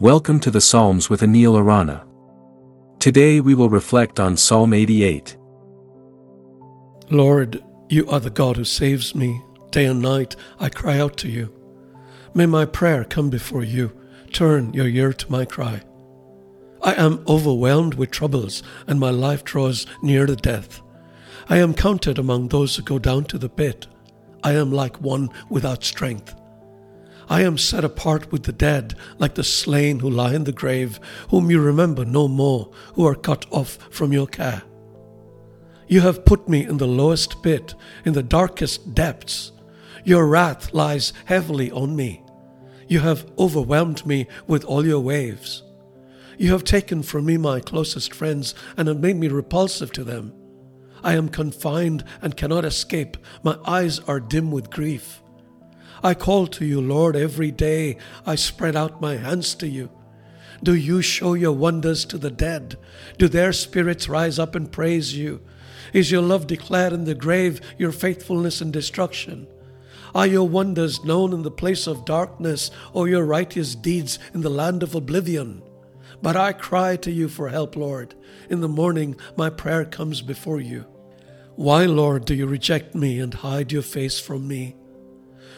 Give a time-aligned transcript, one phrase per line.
[0.00, 2.06] Welcome to the Psalms with Anil Arana.
[3.00, 5.36] Today we will reflect on Psalm 88.
[7.10, 9.42] Lord, you are the God who saves me.
[9.70, 11.54] Day and night I cry out to you.
[12.32, 13.92] May my prayer come before you.
[14.32, 15.82] Turn your ear to my cry.
[16.80, 20.80] I am overwhelmed with troubles, and my life draws near to death.
[21.50, 23.86] I am counted among those who go down to the pit.
[24.42, 26.39] I am like one without strength.
[27.30, 30.98] I am set apart with the dead, like the slain who lie in the grave,
[31.28, 34.64] whom you remember no more, who are cut off from your care.
[35.86, 39.52] You have put me in the lowest pit, in the darkest depths.
[40.04, 42.24] Your wrath lies heavily on me.
[42.88, 45.62] You have overwhelmed me with all your waves.
[46.36, 50.32] You have taken from me my closest friends and have made me repulsive to them.
[51.04, 53.16] I am confined and cannot escape.
[53.44, 55.22] My eyes are dim with grief.
[56.02, 57.98] I call to you, Lord, every day.
[58.24, 59.90] I spread out my hands to you.
[60.62, 62.76] Do you show your wonders to the dead?
[63.18, 65.40] Do their spirits rise up and praise you?
[65.92, 69.46] Is your love declared in the grave, your faithfulness in destruction?
[70.14, 74.50] Are your wonders known in the place of darkness, or your righteous deeds in the
[74.50, 75.62] land of oblivion?
[76.22, 78.14] But I cry to you for help, Lord.
[78.50, 80.84] In the morning, my prayer comes before you.
[81.54, 84.76] Why, Lord, do you reject me and hide your face from me?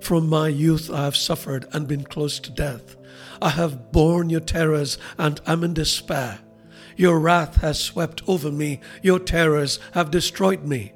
[0.00, 2.96] From my youth I have suffered and been close to death.
[3.40, 6.40] I have borne your terrors and am in despair.
[6.96, 10.92] Your wrath has swept over me, your terrors have destroyed me.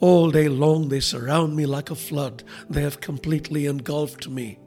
[0.00, 4.58] All day long they surround me like a flood, they have completely engulfed me.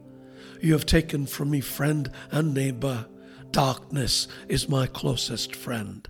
[0.60, 3.06] You have taken from me friend and neighbor.
[3.50, 6.08] Darkness is my closest friend.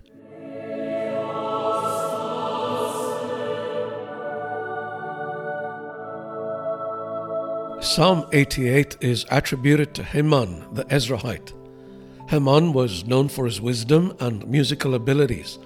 [7.95, 11.51] Psalm 88 is attributed to Heman, the Ezrahite.
[12.29, 15.59] Heman was known for his wisdom and musical abilities.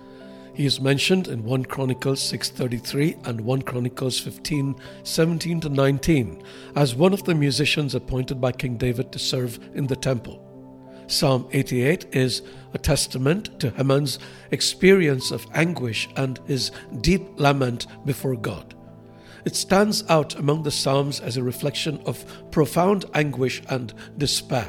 [0.56, 6.42] He is mentioned in 1 Chronicles 6:33 and 1 Chronicles 15:17 to 19
[6.76, 10.42] as one of the musicians appointed by King David to serve in the temple.
[11.06, 12.42] Psalm 88 is
[12.74, 14.18] a testament to Heman's
[14.50, 16.72] experience of anguish and his
[17.02, 18.75] deep lament before God.
[19.46, 24.68] It stands out among the Psalms as a reflection of profound anguish and despair.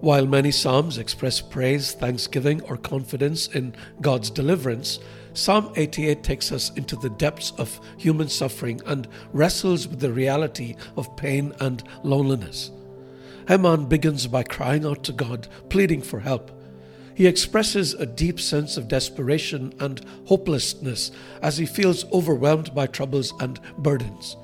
[0.00, 5.00] While many Psalms express praise, thanksgiving, or confidence in God's deliverance,
[5.32, 10.76] Psalm 88 takes us into the depths of human suffering and wrestles with the reality
[10.96, 12.70] of pain and loneliness.
[13.48, 16.50] Heman begins by crying out to God, pleading for help.
[17.18, 21.10] He expresses a deep sense of desperation and hopelessness
[21.42, 24.36] as he feels overwhelmed by troubles and burdens.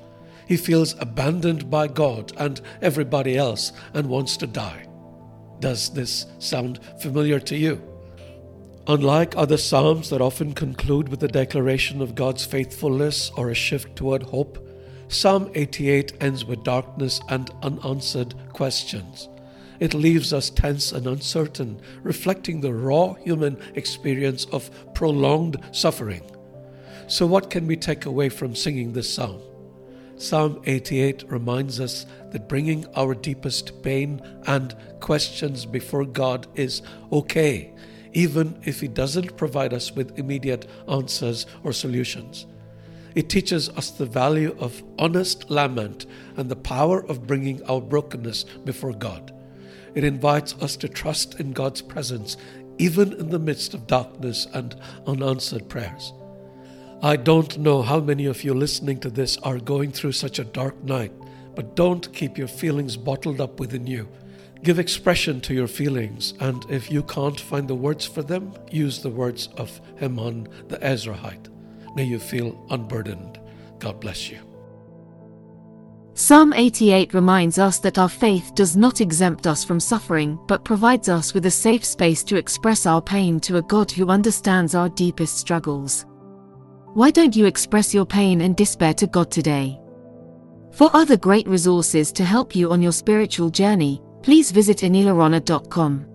[0.45, 4.87] He feels abandoned by God and everybody else and wants to die.
[5.61, 7.81] Does this sound familiar to you?
[8.87, 13.95] Unlike other Psalms that often conclude with a declaration of God's faithfulness or a shift
[13.95, 14.59] toward hope,
[15.07, 19.29] Psalm 88 ends with darkness and unanswered questions.
[19.79, 26.23] It leaves us tense and uncertain, reflecting the raw human experience of prolonged suffering.
[27.07, 29.41] So, what can we take away from singing this psalm?
[30.17, 36.81] Psalm 88 reminds us that bringing our deepest pain and questions before God is
[37.11, 37.73] okay,
[38.13, 42.45] even if He doesn't provide us with immediate answers or solutions.
[43.13, 46.05] It teaches us the value of honest lament
[46.37, 49.33] and the power of bringing our brokenness before God.
[49.95, 52.37] It invites us to trust in God's presence,
[52.77, 54.75] even in the midst of darkness and
[55.07, 56.13] unanswered prayers.
[57.01, 60.43] I don't know how many of you listening to this are going through such a
[60.43, 61.13] dark night,
[61.55, 64.07] but don't keep your feelings bottled up within you.
[64.63, 69.01] Give expression to your feelings, and if you can't find the words for them, use
[69.01, 71.49] the words of Heman the Ezrahite.
[71.95, 73.39] May you feel unburdened.
[73.79, 74.39] God bless you.
[76.25, 81.07] Psalm 88 reminds us that our faith does not exempt us from suffering but provides
[81.07, 84.89] us with a safe space to express our pain to a God who understands our
[84.89, 86.07] deepest struggles.
[86.95, 89.79] Why don't you express your pain and despair to God today?
[90.71, 96.14] For other great resources to help you on your spiritual journey, please visit anilarana.com.